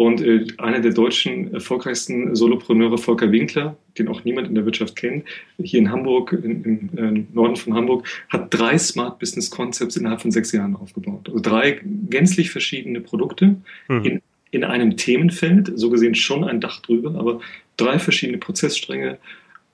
[0.00, 4.96] und äh, einer der deutschen erfolgreichsten Solopreneure, Volker Winkler, den auch niemand in der Wirtschaft
[4.96, 5.24] kennt,
[5.62, 10.22] hier in Hamburg, im, im äh, Norden von Hamburg, hat drei Smart Business Concepts innerhalb
[10.22, 11.28] von sechs Jahren aufgebaut.
[11.28, 13.56] Also drei gänzlich verschiedene Produkte
[13.88, 14.04] mhm.
[14.04, 17.40] in, in einem Themenfeld, so gesehen schon ein Dach drüber, aber
[17.84, 19.18] drei verschiedene Prozessstränge.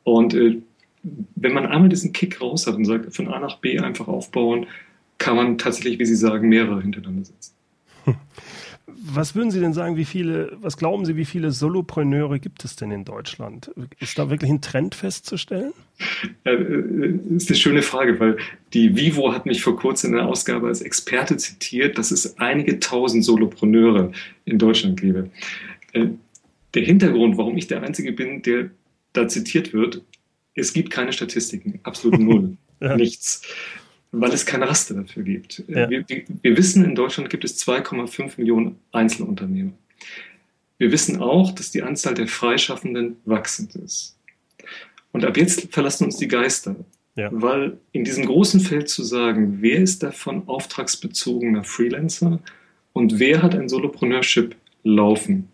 [0.04, 0.58] Und äh,
[1.34, 4.66] wenn man einmal diesen Kick raus hat und sagt, von A nach B einfach aufbauen,
[5.18, 7.54] kann man tatsächlich, wie Sie sagen, mehrere hintereinander setzen.
[9.08, 12.76] Was würden Sie denn sagen, wie viele, was glauben Sie, wie viele Solopreneure gibt es
[12.76, 13.70] denn in Deutschland?
[14.00, 15.72] Ist da wirklich ein Trend festzustellen?
[16.44, 18.38] Das äh, ist eine schöne Frage, weil
[18.72, 22.80] die Vivo hat mich vor kurzem in der Ausgabe als Experte zitiert, dass es einige
[22.80, 24.12] tausend Solopreneure
[24.44, 25.30] in Deutschland gäbe.
[26.76, 28.70] Der Hintergrund, warum ich der Einzige bin, der
[29.12, 30.02] da zitiert wird,
[30.54, 32.96] es gibt keine Statistiken, absolut null, ja.
[32.96, 33.42] nichts
[34.12, 35.62] weil es keine Raster dafür gibt.
[35.68, 35.88] Ja.
[35.90, 39.72] Wir, wir, wissen, in Deutschland gibt es 2,5 Millionen Einzelunternehmer.
[40.78, 44.16] Wir wissen auch, dass die Anzahl der Freischaffenden wachsend ist.
[45.12, 46.76] Und ab jetzt verlassen uns die Geister.
[47.14, 47.30] Ja.
[47.32, 52.40] Weil in diesem großen Feld zu sagen, wer ist davon auftragsbezogener Freelancer
[52.92, 55.48] und wer hat ein Solopreneurship laufen,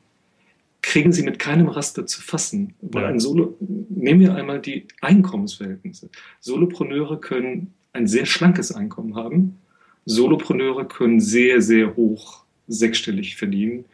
[0.83, 2.75] kriegen sie mit keinem Raster zu fassen.
[2.81, 3.09] Weil ja.
[3.09, 6.11] ein Solo, nehmen wir einmal die Einkommensverhältnisse.
[6.41, 9.59] Solopreneure können ein sehr schlankes Einkommen haben.
[10.05, 13.85] Solopreneure können sehr, sehr hoch sechsstellig verdienen.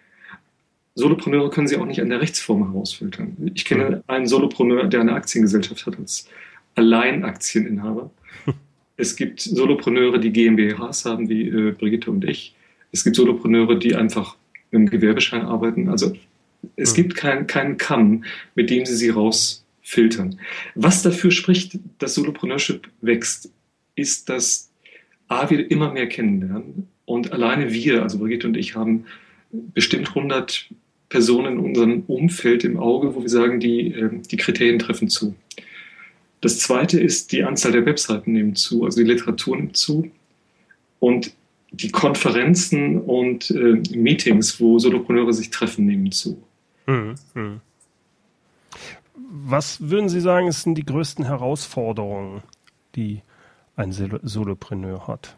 [0.94, 3.36] Solopreneure können sie auch nicht an der Rechtsform herausfiltern.
[3.54, 4.02] Ich kenne mhm.
[4.06, 6.28] einen Solopreneur, der eine Aktiengesellschaft hat als
[6.74, 8.10] Alleinaktieninhaber.
[9.00, 12.56] Es gibt Solopreneure, die GmbHs haben, wie äh, Brigitte und ich.
[12.90, 14.34] Es gibt Solopreneure, die einfach
[14.72, 15.88] einem Gewerbeschein arbeiten.
[15.88, 16.14] Also
[16.76, 16.96] es mhm.
[16.96, 20.40] gibt keinen kein Kamm, mit dem sie sie rausfiltern.
[20.74, 23.50] Was dafür spricht, dass Solopreneurship wächst,
[23.94, 24.70] ist, dass
[25.28, 29.04] A, wir immer mehr kennenlernen und alleine wir, also Brigitte und ich, haben
[29.50, 30.68] bestimmt 100
[31.08, 35.34] Personen in unserem Umfeld im Auge, wo wir sagen, die, ähm, die Kriterien treffen zu.
[36.40, 40.10] Das zweite ist, die Anzahl der Webseiten nimmt zu, also die Literatur nimmt zu.
[41.00, 41.32] Und
[41.70, 46.42] die Konferenzen und äh, Meetings, wo Solopreneure sich treffen, nehmen zu.
[46.88, 47.14] Mhm.
[47.34, 47.60] mhm.
[49.30, 52.42] Was würden Sie sagen, sind die größten Herausforderungen,
[52.94, 53.22] die
[53.76, 55.36] ein Solopreneur hat?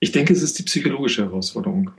[0.00, 1.90] Ich denke, es ist die psychologische Herausforderung.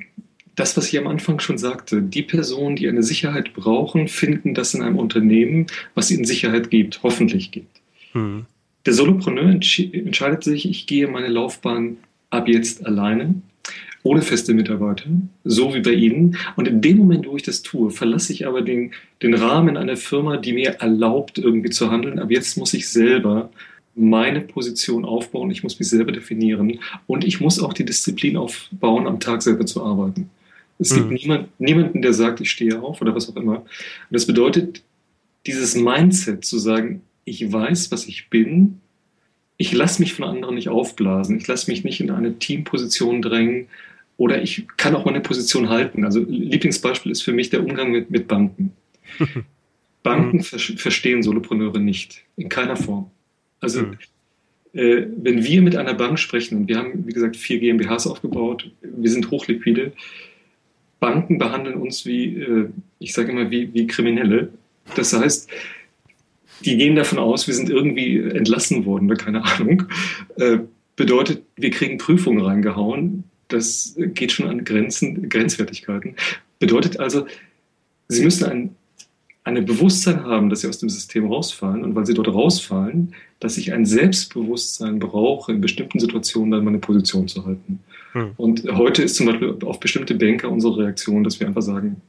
[0.56, 4.74] Das, was ich am Anfang schon sagte, die Personen, die eine Sicherheit brauchen, finden das
[4.74, 7.80] in einem Unternehmen, was ihnen Sicherheit gibt, hoffentlich gibt.
[8.12, 8.46] Hm.
[8.86, 11.98] Der Solopreneur entscheidet sich, ich gehe meine Laufbahn
[12.32, 13.36] ab jetzt alleine,
[14.04, 15.06] ohne feste Mitarbeiter,
[15.44, 16.38] so wie bei Ihnen.
[16.56, 19.98] Und in dem Moment, wo ich das tue, verlasse ich aber den, den Rahmen einer
[19.98, 22.20] Firma, die mir erlaubt, irgendwie zu handeln.
[22.20, 23.52] Ab jetzt muss ich selber
[23.94, 29.06] meine Position aufbauen, ich muss mich selber definieren und ich muss auch die Disziplin aufbauen,
[29.06, 30.30] am Tag selber zu arbeiten.
[30.80, 31.10] Es mhm.
[31.10, 33.58] gibt niemand, niemanden, der sagt, ich stehe auf oder was auch immer.
[33.58, 33.68] Und
[34.10, 34.82] das bedeutet,
[35.46, 38.80] dieses Mindset zu sagen, ich weiß, was ich bin,
[39.58, 43.68] ich lasse mich von anderen nicht aufblasen, ich lasse mich nicht in eine Teamposition drängen
[44.22, 46.06] oder ich kann auch meine Position halten.
[46.06, 48.72] Also Lieblingsbeispiel ist für mich der Umgang mit, mit Banken.
[50.04, 50.44] Banken mhm.
[50.44, 53.10] ver verstehen Solopreneure nicht, in keiner Form.
[53.62, 53.98] Also mhm.
[54.74, 58.70] äh, wenn wir mit einer Bank sprechen, und wir haben, wie gesagt, vier GmbHs aufgebaut,
[58.82, 59.92] wir sind hochliquide,
[61.00, 64.50] Banken behandeln uns wie, äh, ich sage immer, wie, wie Kriminelle.
[64.96, 65.50] Das heißt,
[66.64, 69.88] die gehen davon aus, wir sind irgendwie entlassen worden oder keine Ahnung.
[70.36, 70.60] Äh,
[70.96, 73.24] bedeutet, wir kriegen Prüfungen reingehauen.
[73.54, 76.16] Das geht schon an Grenzen, Grenzwertigkeiten.
[76.60, 77.26] Bedeutet also,
[78.08, 78.76] Sie müssen ein
[79.44, 83.58] ein Bewusstsein haben, dass sie aus dem System rausfallen und weil sie dort rausfallen, dass
[83.58, 87.80] ich ein Selbstbewusstsein brauche, in bestimmten Situationen dann meine Position zu halten.
[88.12, 88.32] Hm.
[88.38, 92.02] Und heute ist zum Beispiel auf bestimmte Banker unsere Reaktion, dass wir einfach sagen,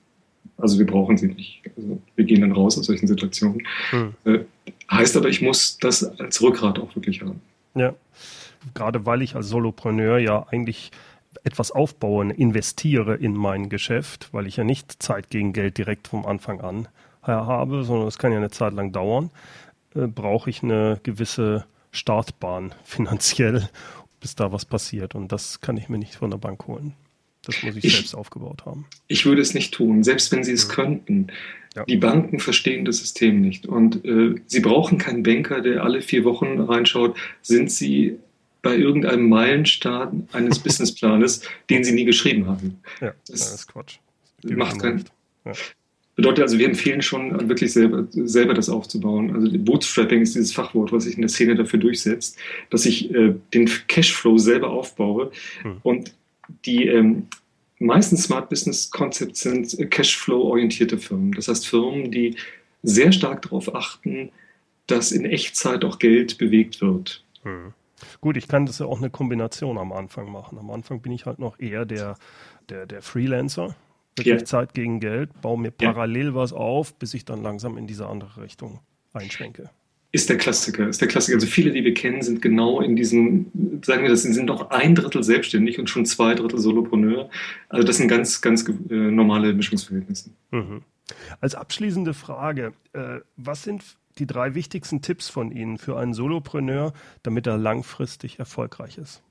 [0.59, 1.63] also wir brauchen sie nicht.
[1.77, 3.67] Also wir gehen dann raus aus solchen Situationen.
[3.91, 4.15] Hm.
[4.25, 4.41] Äh,
[4.91, 7.41] heißt aber, ich muss das als Rückgrat auch wirklich haben.
[7.75, 7.95] Ja,
[8.75, 10.91] gerade weil ich als Solopreneur ja eigentlich
[11.45, 16.27] etwas aufbauen, investiere in mein Geschäft, weil ich ja nicht Zeit gegen Geld direkt vom
[16.27, 16.89] Anfang an
[17.23, 19.31] habe, sondern es kann ja eine Zeit lang dauern,
[19.95, 23.69] äh, brauche ich eine gewisse Startbahn finanziell,
[24.21, 25.15] bis da was passiert.
[25.15, 26.95] Und das kann ich mir nicht von der Bank holen.
[27.45, 28.87] Das muss ich, ich selbst aufgebaut haben.
[29.09, 30.73] Ich würde es nicht tun, selbst wenn sie es mhm.
[30.73, 31.27] könnten.
[31.75, 31.85] Ja.
[31.85, 33.67] Die Banken verstehen das System nicht.
[33.67, 38.19] Und äh, sie brauchen keinen Banker, der alle vier Wochen reinschaut, sind sie
[38.63, 42.79] bei irgendeinem Meilenstein eines Businessplanes, den sie nie geschrieben haben.
[43.01, 43.99] Ja, das, das ist Quatsch.
[44.43, 45.05] Das macht keinen.
[45.45, 45.53] Ja.
[46.15, 49.35] Bedeutet also, wir empfehlen schon, wirklich selber, selber das aufzubauen.
[49.35, 53.35] Also Bootstrapping ist dieses Fachwort, was sich in der Szene dafür durchsetzt, dass ich äh,
[53.55, 55.33] den Cashflow selber aufbaue.
[55.63, 55.79] Hm.
[55.83, 56.15] Und
[56.67, 57.29] die ähm,
[57.79, 61.33] meisten Smart Business Concepts sind Cashflow-orientierte Firmen.
[61.33, 62.37] Das heißt Firmen, die
[62.83, 64.31] sehr stark darauf achten,
[64.87, 67.25] dass in Echtzeit auch Geld bewegt wird.
[67.43, 67.73] Hm.
[68.21, 70.59] Gut, ich kann das ja auch eine Kombination am Anfang machen.
[70.59, 72.17] Am Anfang bin ich halt noch eher der,
[72.69, 73.75] der, der Freelancer
[74.17, 74.45] wirklich ja.
[74.45, 76.35] Zeit gegen Geld, baue mir parallel ja.
[76.35, 78.81] was auf, bis ich dann langsam in diese andere Richtung
[79.13, 79.71] einschwenke.
[80.13, 81.37] ist der Klassiker, ist der Klassiker.
[81.37, 83.47] Also viele, die wir kennen, sind genau in diesem,
[83.83, 87.31] sagen wir das, sind noch ein Drittel selbstständig und schon zwei Drittel Solopreneur.
[87.71, 90.31] Also das sind ganz, ganz äh, normale Mischungsverhältnisse.
[90.51, 90.83] Mhm.
[91.41, 93.83] Als abschließende Frage, äh, was sind
[94.19, 99.23] die drei wichtigsten Tipps von Ihnen für einen Solopreneur, damit er langfristig erfolgreich ist?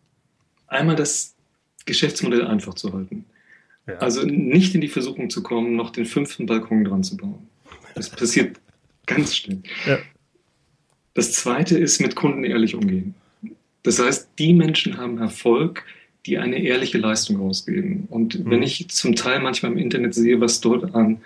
[0.68, 1.36] Einmal das
[1.86, 3.26] Geschäftsmodell einfach zu halten.
[3.88, 3.96] Ja.
[3.96, 7.48] Also nicht in die Versuchung zu kommen, noch den fünften Balkon dran zu bauen.
[7.96, 8.60] Das passiert
[9.06, 9.62] ganz schnell.
[9.86, 9.98] Ja.
[11.14, 13.16] Das zweite ist mit Kunden ehrlich umgehen.
[13.84, 15.84] Das heißt, die Menschen haben Erfolg,
[16.26, 18.08] die eine ehrliche Leistung ausgeben.
[18.10, 18.52] Und mhm.
[18.52, 21.22] wenn ich zum Teil manchmal im Internet sehe, was dort an,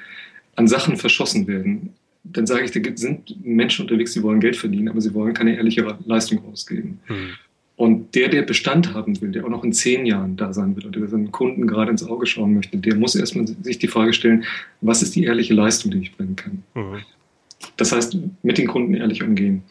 [0.55, 1.93] an Sachen verschossen werden,
[2.31, 5.55] dann sage ich, da sind Menschen unterwegs, die wollen Geld verdienen, aber sie wollen keine
[5.55, 6.99] ehrliche Leistung ausgeben.
[7.07, 7.29] Mhm.
[7.77, 10.85] Und der, der Bestand haben will, der auch noch in zehn Jahren da sein will
[10.85, 14.13] oder der seinen Kunden gerade ins Auge schauen möchte, der muss erstmal sich die Frage
[14.13, 14.45] stellen,
[14.81, 16.63] was ist die ehrliche Leistung, die ich bringen kann?
[16.73, 17.01] Mhm.
[17.77, 19.63] Das heißt, mit den Kunden ehrlich umgehen.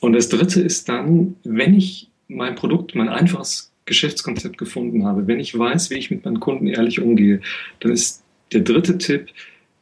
[0.00, 5.40] Und das Dritte ist dann, wenn ich mein Produkt, mein einfaches Geschäftskonzept gefunden habe, wenn
[5.40, 7.40] ich weiß, wie ich mit meinen Kunden ehrlich umgehe,
[7.80, 9.28] dann ist der dritte Tipp,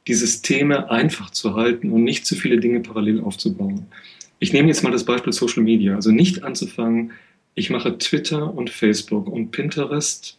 [0.06, 3.86] die Systeme einfach zu halten und nicht zu viele Dinge parallel aufzubauen.
[4.38, 7.12] Ich nehme jetzt mal das Beispiel Social Media, also nicht anzufangen,
[7.54, 10.38] ich mache Twitter und Facebook und Pinterest,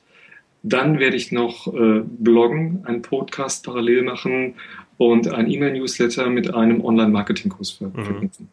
[0.63, 4.55] dann werde ich noch äh, bloggen, einen Podcast parallel machen
[4.97, 7.93] und ein E-Mail-Newsletter mit einem Online-Marketing-Kurs mhm.
[7.93, 8.49] verknüpfen.